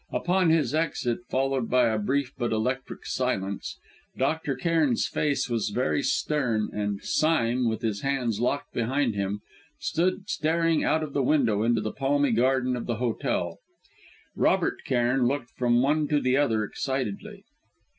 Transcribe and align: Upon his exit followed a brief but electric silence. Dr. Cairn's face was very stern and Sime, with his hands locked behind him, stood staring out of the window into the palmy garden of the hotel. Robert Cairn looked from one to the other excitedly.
Upon 0.11 0.49
his 0.49 0.73
exit 0.73 1.19
followed 1.29 1.71
a 1.71 1.99
brief 1.99 2.33
but 2.35 2.51
electric 2.51 3.05
silence. 3.05 3.77
Dr. 4.17 4.55
Cairn's 4.55 5.05
face 5.07 5.47
was 5.47 5.69
very 5.69 6.01
stern 6.01 6.71
and 6.73 7.03
Sime, 7.03 7.69
with 7.69 7.83
his 7.83 8.01
hands 8.01 8.39
locked 8.39 8.73
behind 8.73 9.13
him, 9.13 9.41
stood 9.79 10.27
staring 10.27 10.83
out 10.83 11.03
of 11.03 11.13
the 11.13 11.21
window 11.21 11.61
into 11.61 11.81
the 11.81 11.93
palmy 11.93 12.31
garden 12.31 12.75
of 12.75 12.87
the 12.87 12.95
hotel. 12.95 13.59
Robert 14.35 14.83
Cairn 14.85 15.27
looked 15.27 15.51
from 15.51 15.83
one 15.83 16.07
to 16.07 16.19
the 16.19 16.35
other 16.35 16.63
excitedly. 16.63 17.43